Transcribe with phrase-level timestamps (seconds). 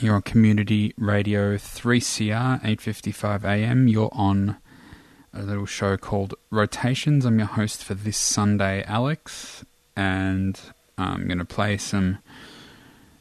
[0.00, 3.88] You're on Community Radio 3CR 8:55 AM.
[3.88, 4.56] You're on
[5.32, 7.24] a little show called Rotations.
[7.24, 9.64] I'm your host for this Sunday, Alex,
[9.96, 10.60] and
[10.98, 12.18] I'm going to play some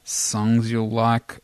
[0.03, 1.39] songs you'll like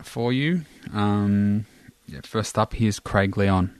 [0.00, 0.62] for you.
[0.94, 1.66] Um,
[2.06, 3.74] yeah, first up, here's Craig Leon.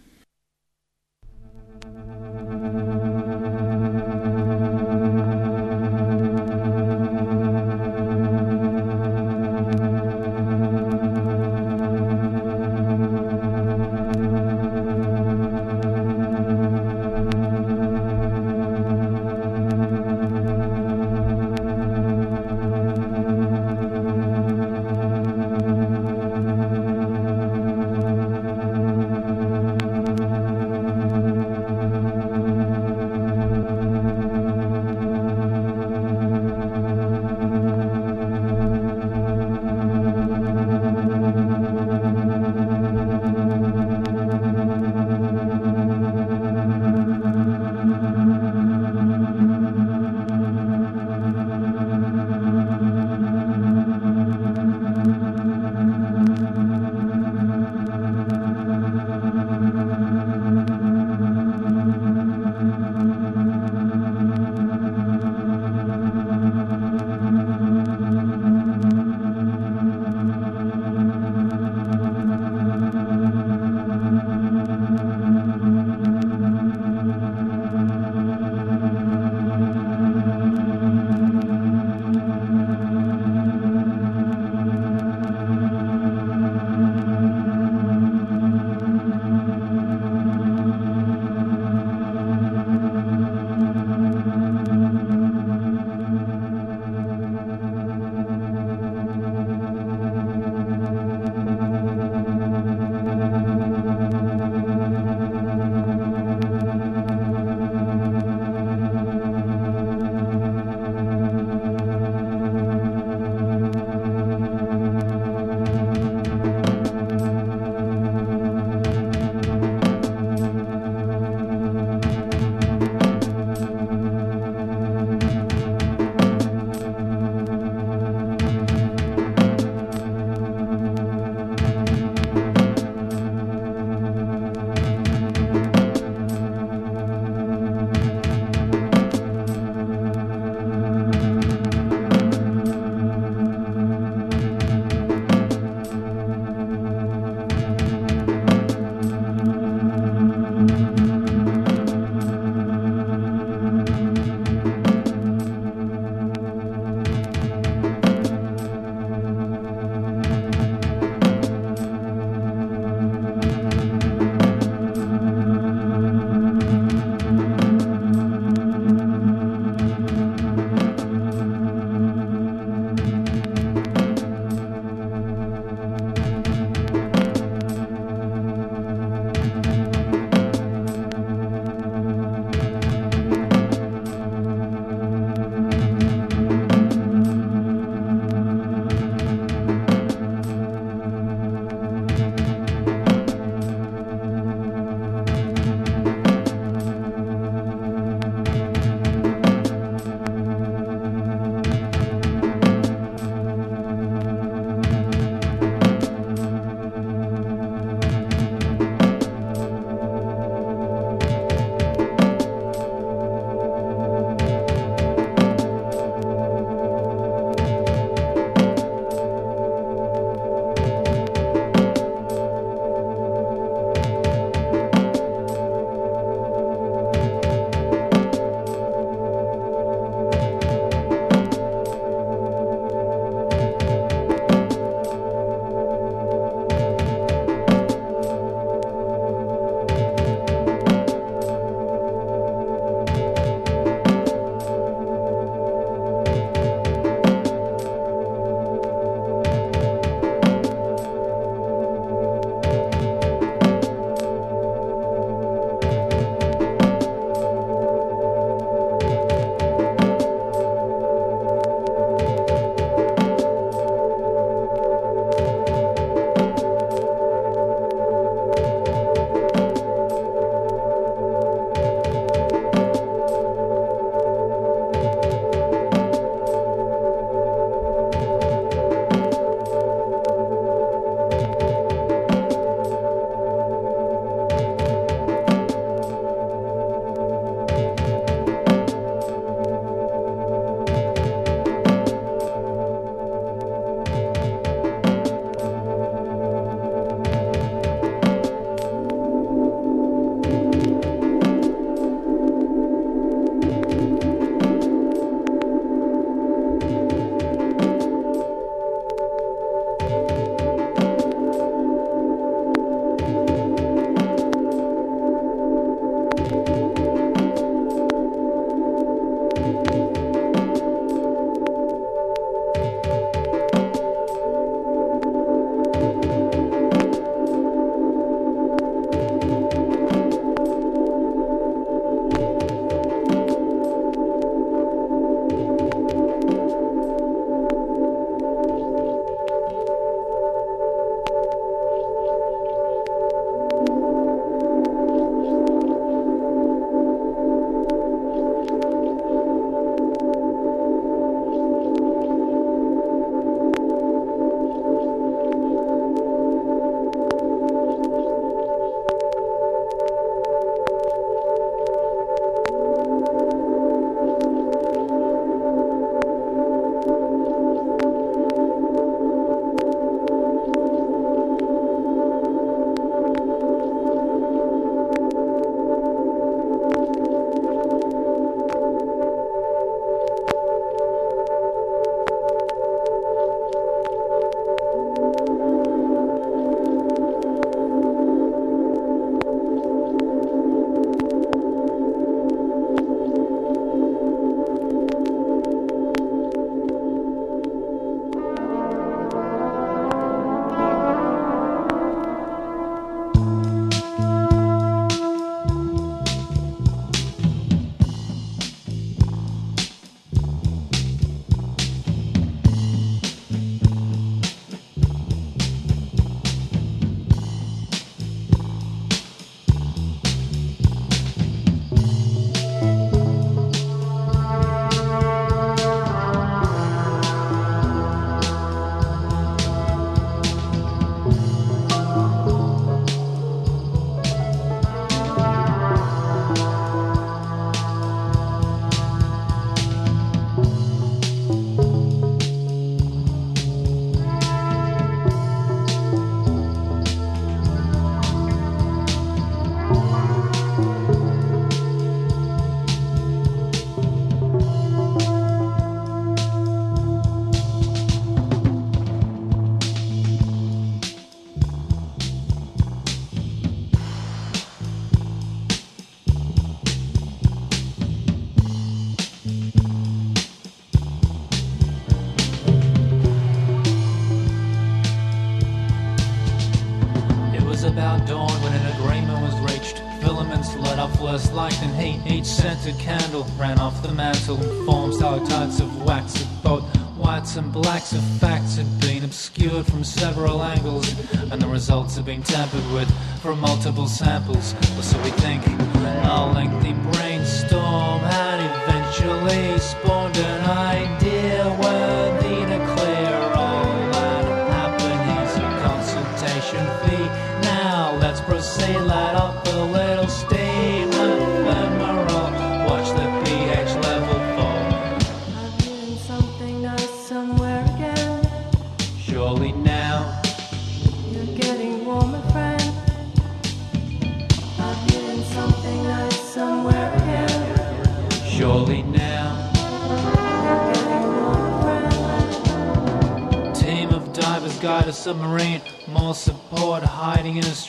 [482.82, 483.21] to count.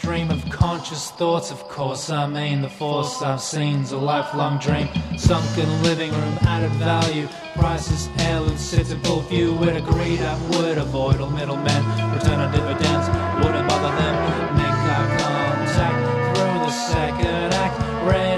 [0.03, 2.09] stream of conscious thoughts, of course.
[2.09, 4.89] I mean, the force I've seen's a lifelong dream.
[5.17, 7.25] Sunken living room, added value.
[7.55, 9.53] Prices, heirlooms, sits in full view.
[9.53, 11.81] Would agree that would avoid all middlemen.
[12.13, 13.07] Return on dividends,
[13.39, 14.15] wouldn't bother them.
[14.59, 17.79] Make our contact through the second act.
[18.05, 18.32] Rain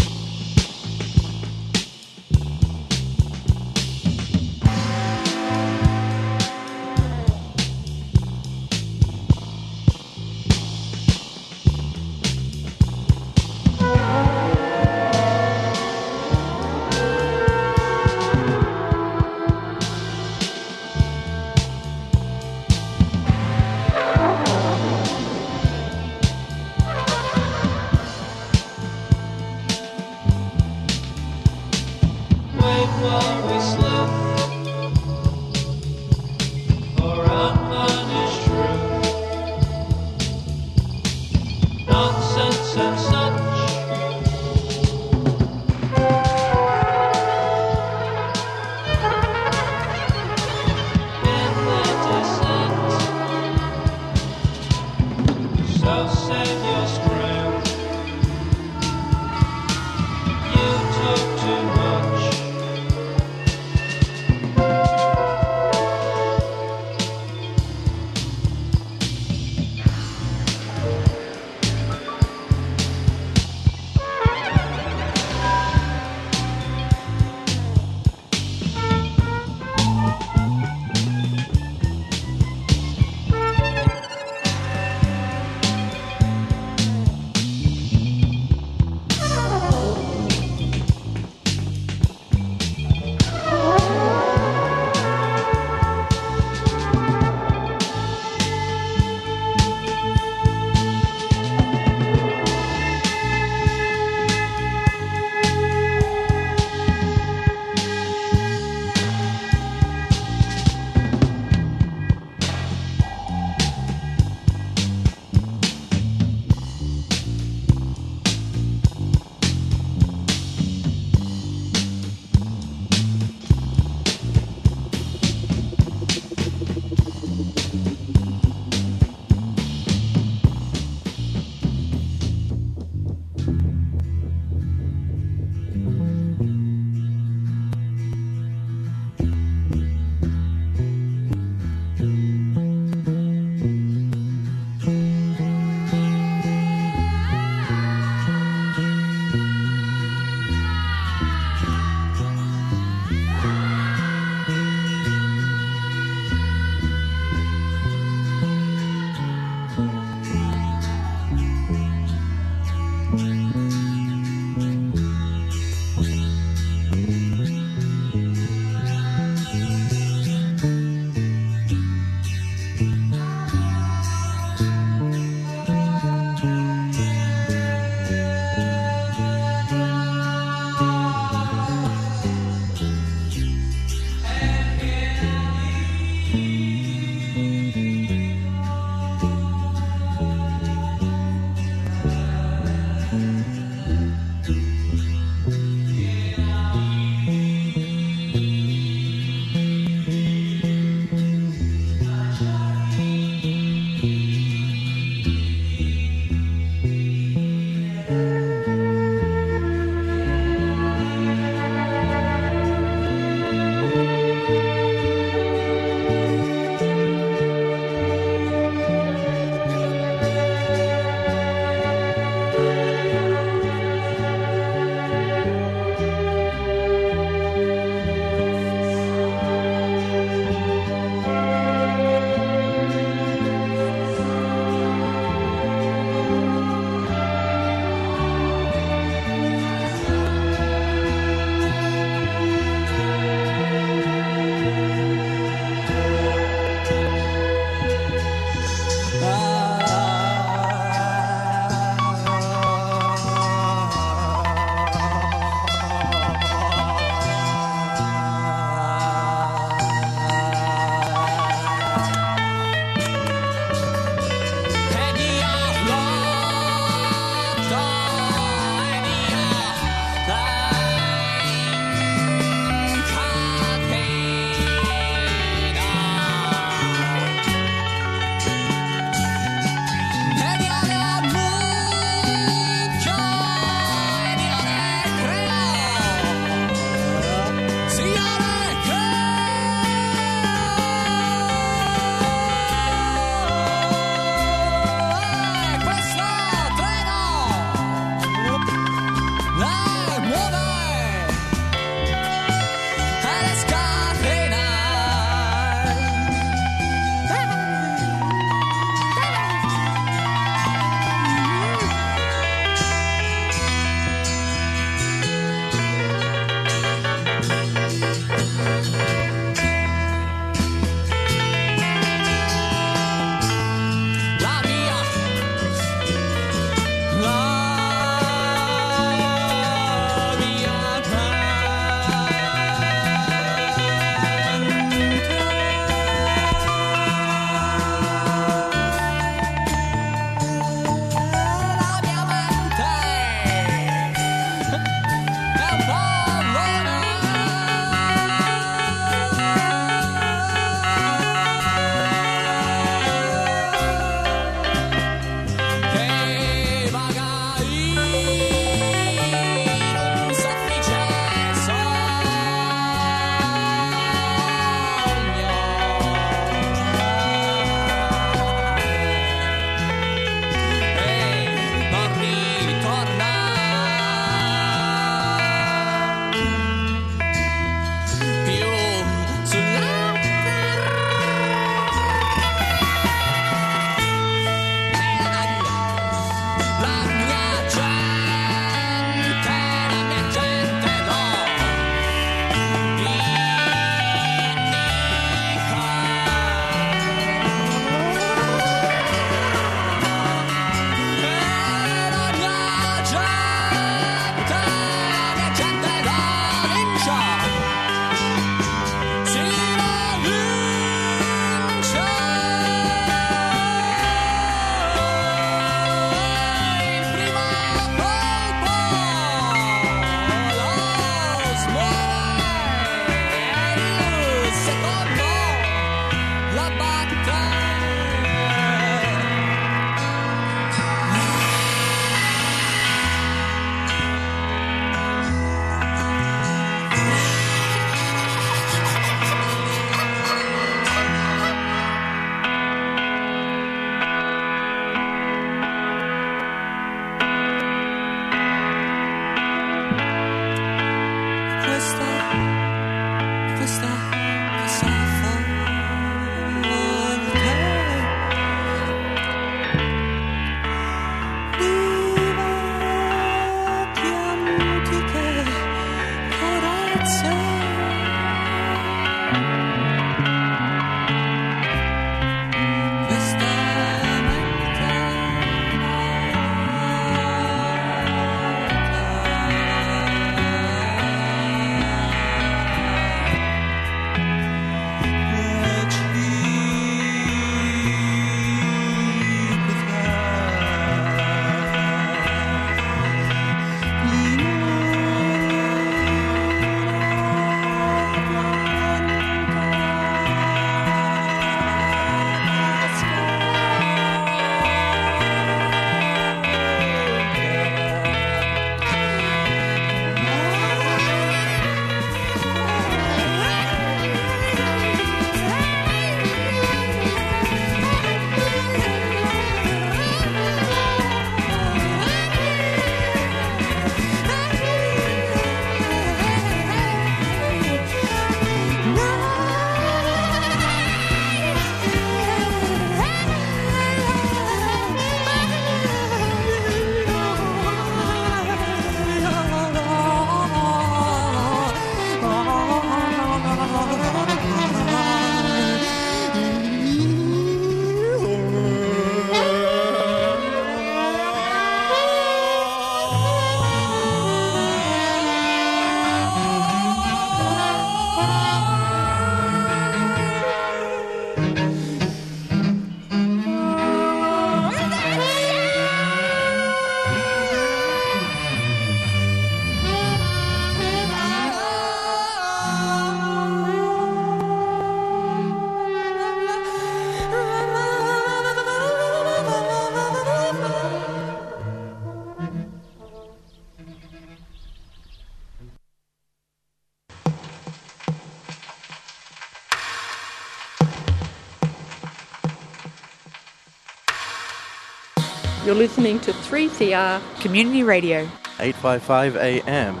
[595.66, 597.20] You're listening to 3CR.
[597.40, 598.20] Community Radio.
[598.60, 600.00] 855 AM.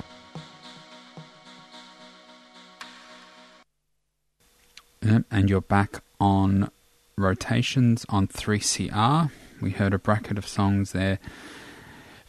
[5.28, 6.70] And you're back on
[7.18, 9.32] rotations on 3CR.
[9.60, 11.18] We heard a bracket of songs there.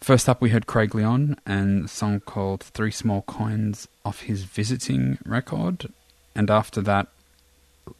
[0.02, 4.46] First up, we heard Craig Leon and a song called Three Small Coins off his
[4.46, 5.94] Visiting record.
[6.34, 7.10] And after that,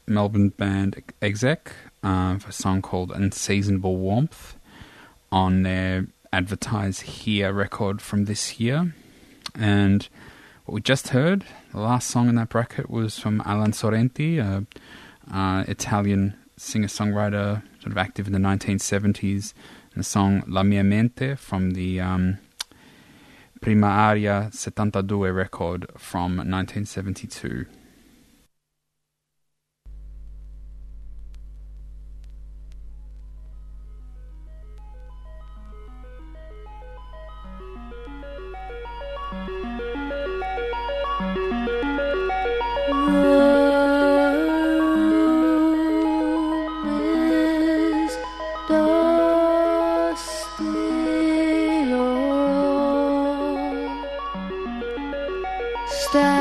[0.08, 1.74] Melbourne band Exec,
[2.04, 4.57] uh, a song called Unseasonable Warmth
[5.32, 8.94] on their Advertise Here record from this year.
[9.56, 10.08] And
[10.66, 14.66] what we just heard, the last song in that bracket was from Alan Sorrenti, a
[15.34, 19.54] uh, Italian singer songwriter, sort of active in the 1970s,
[19.94, 22.38] and the song La Mia Mente from the um,
[23.62, 27.66] Prima Aria 72 record from 1972.
[56.10, 56.37] Standing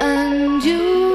[0.00, 1.07] And you'll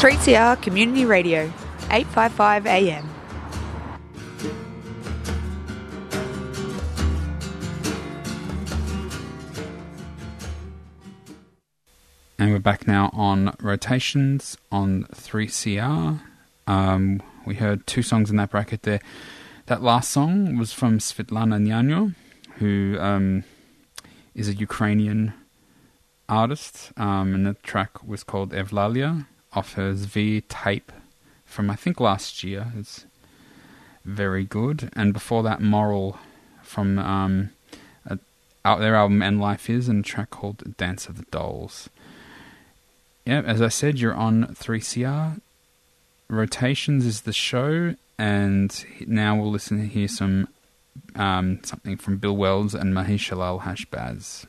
[0.00, 1.52] 3CR Community Radio,
[1.90, 3.06] 855 AM.
[12.38, 16.22] And we're back now on rotations on 3CR.
[16.66, 19.00] Um, we heard two songs in that bracket there.
[19.66, 22.14] That last song was from Svetlana Nyanyo,
[22.56, 23.44] who um,
[24.34, 25.34] is a Ukrainian
[26.26, 30.92] artist, um, and the track was called Evlalia off V tape
[31.44, 32.72] from I think last year.
[32.76, 33.04] It's
[34.04, 34.90] very good.
[34.94, 36.18] And before that, Moral
[36.62, 37.50] from um,
[38.06, 38.18] a,
[38.64, 41.90] out their album And Life Is, and a track called Dance of the Dolls.
[43.26, 45.40] Yeah, as I said, you're on 3CR.
[46.28, 50.48] Rotations is the show, and now we'll listen to hear some
[51.16, 54.46] um, something from Bill Wells and Maher Shalal Hash Baz.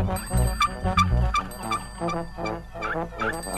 [0.00, 0.30] Thank
[3.46, 3.57] you.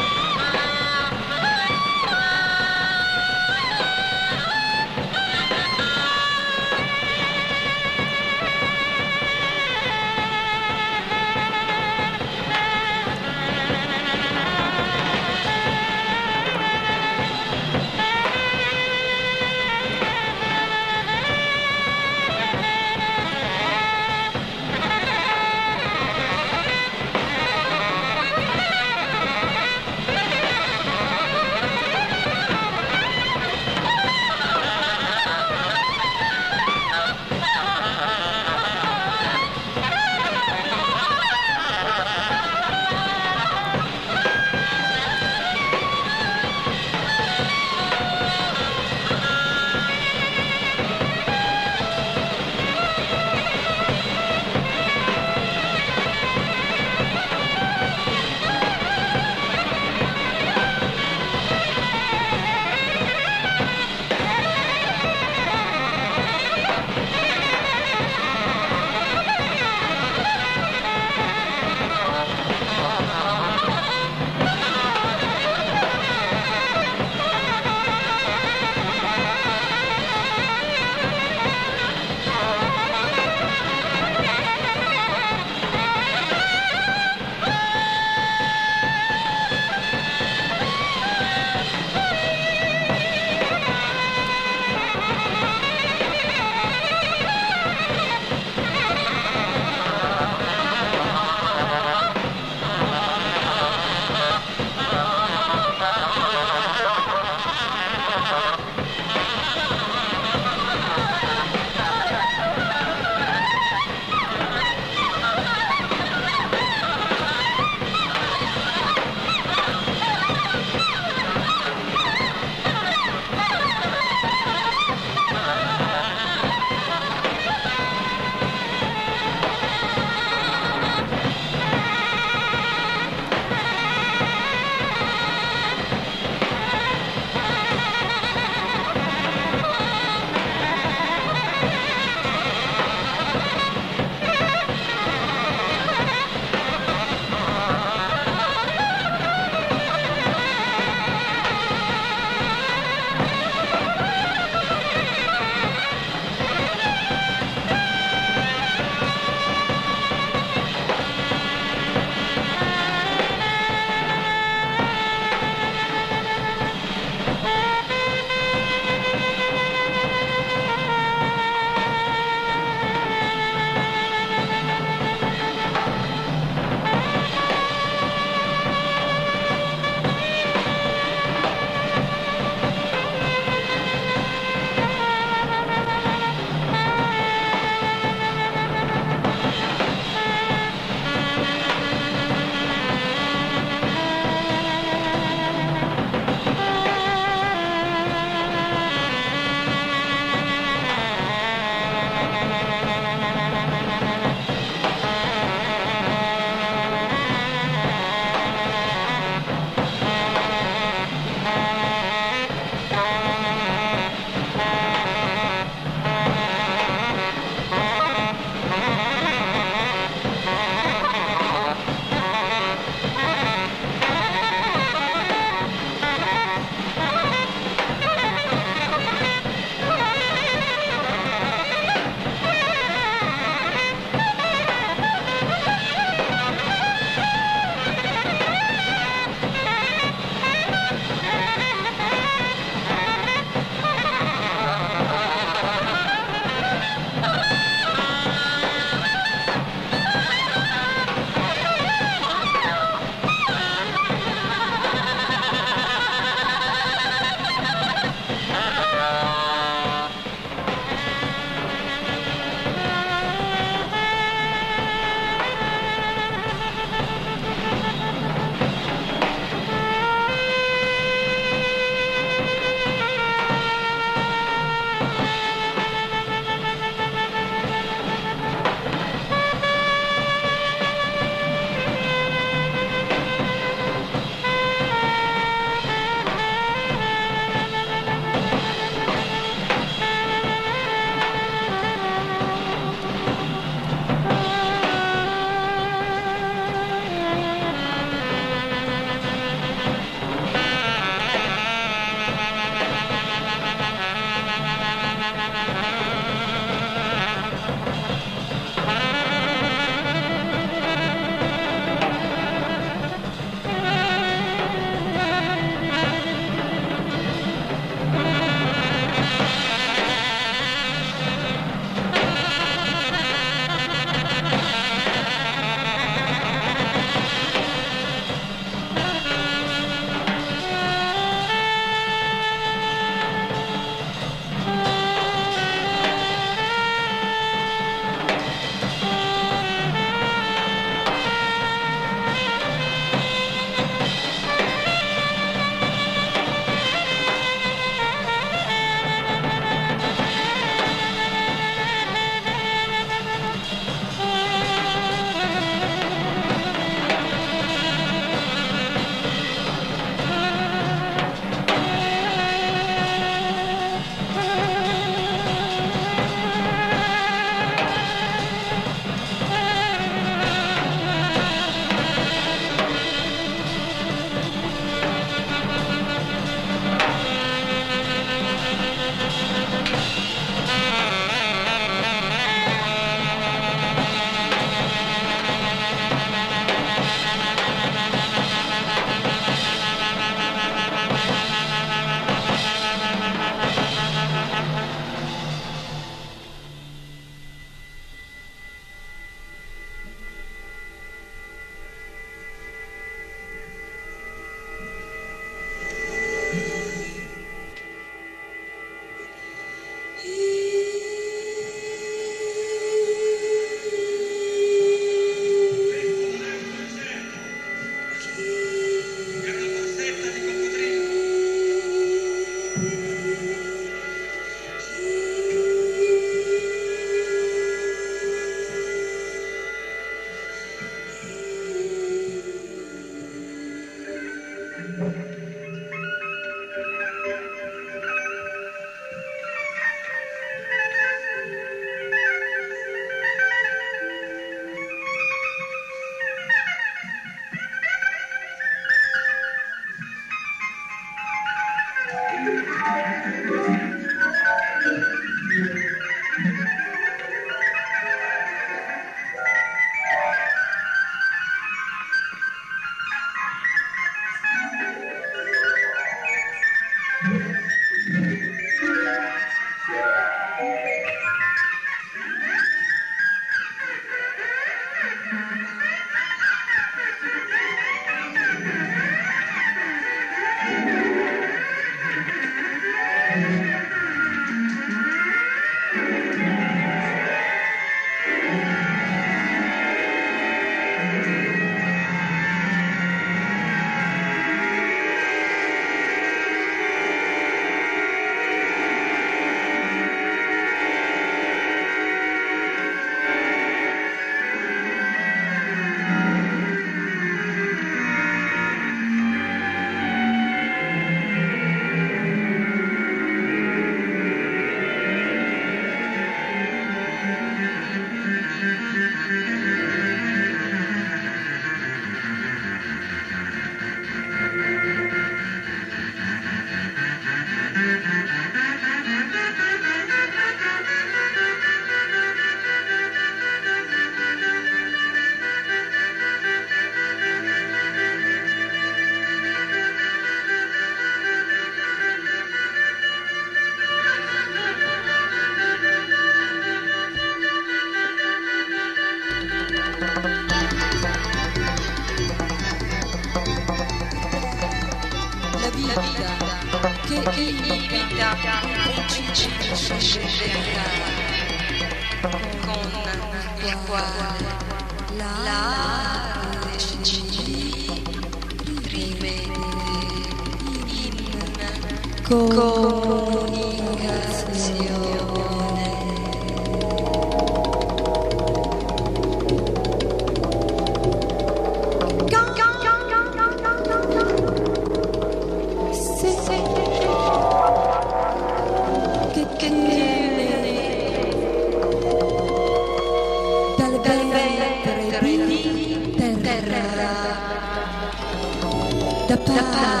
[599.53, 600.00] da padre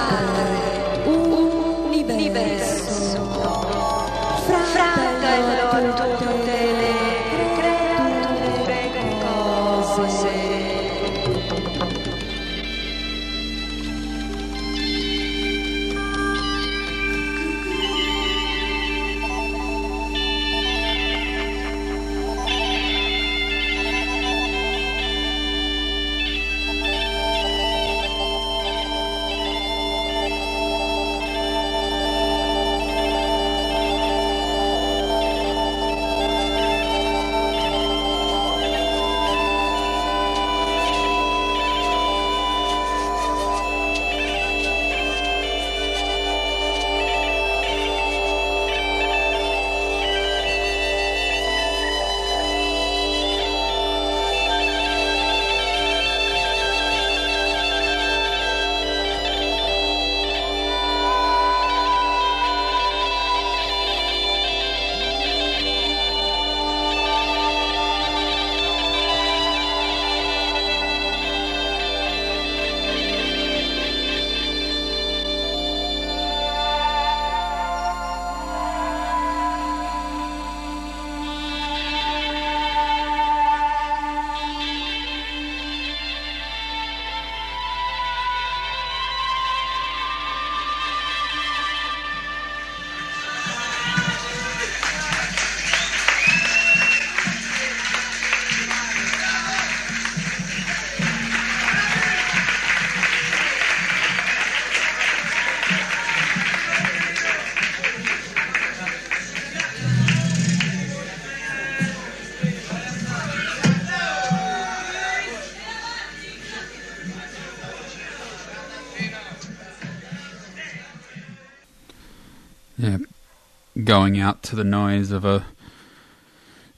[123.91, 125.45] going out to the noise of a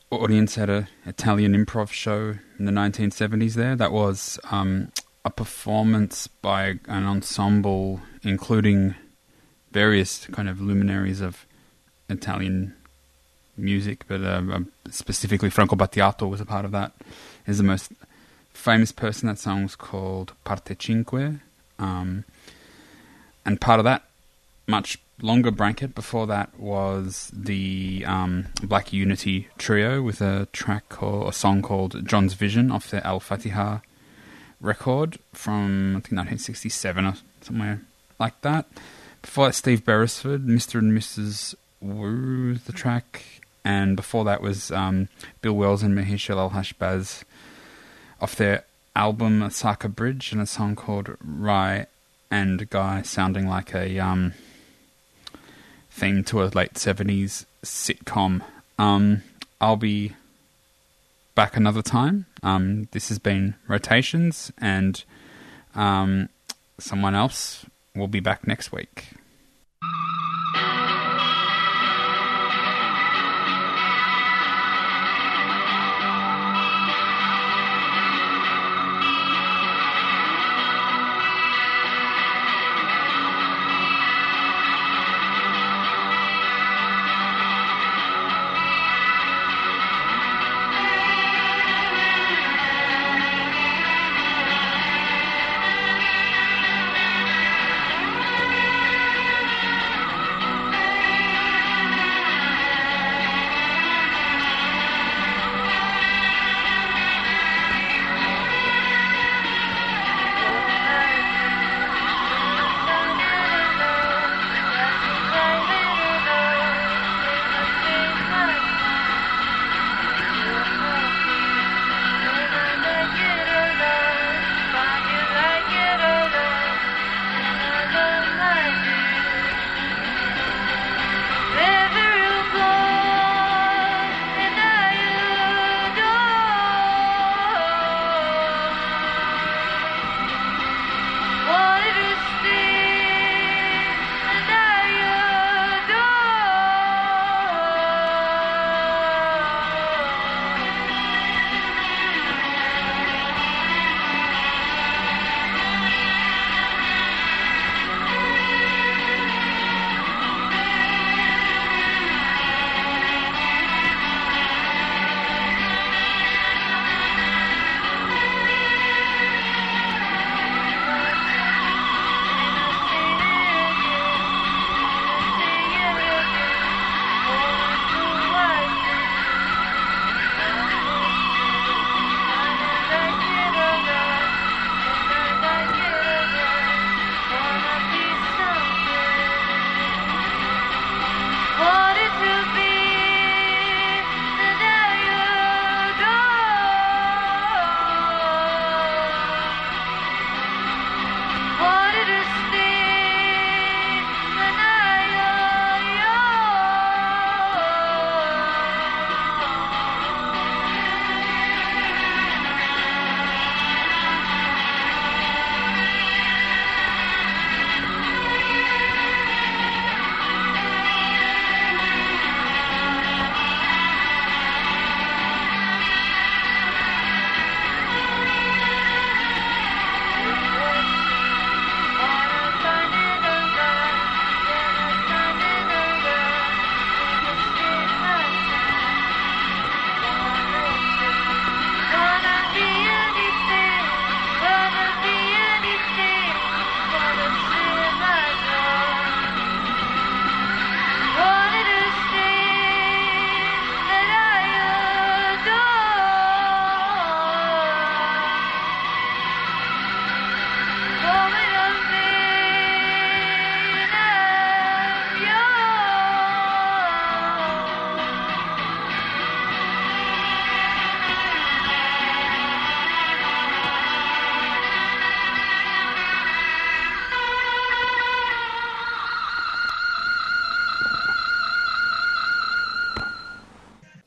[0.10, 3.54] audience at a Italian improv show in the 1970s.
[3.54, 4.92] There, that was um,
[5.24, 8.96] a performance by an ensemble including
[9.72, 11.46] various kind of luminaries of
[12.10, 12.74] Italian
[13.58, 16.94] music, but uh, specifically Franco Battiato was a part of that.
[17.46, 17.92] Is the most
[18.54, 19.28] famous person.
[19.28, 21.40] That song was called Parte Cinque,
[21.78, 22.26] um,
[23.46, 24.02] and part of that
[24.66, 31.28] much longer bracket before that was the um, Black Unity trio with a track called
[31.28, 33.80] a song called John's Vision off their Al Fatiha
[34.60, 37.82] record from I think 1967 or somewhere
[38.20, 38.66] like that.
[39.22, 40.80] Before that, Steve Beresford, Mr.
[40.80, 41.56] and Mrs.
[41.80, 45.08] Wu, the track, and before that was um,
[45.42, 47.24] Bill Wells and Maher Shalal Hash Baz
[48.20, 51.86] off their album Osaka Bridge and a song called Rai
[52.30, 54.34] and Guy, sounding like a um,
[55.94, 58.42] theme to a late 70s sitcom.
[58.80, 59.22] Um,
[59.62, 60.14] I'll be
[61.36, 62.26] back another time.
[62.42, 65.04] Um, this has been Rotations, and
[65.76, 66.30] um,
[66.80, 67.66] someone else
[67.96, 69.10] will be back next week.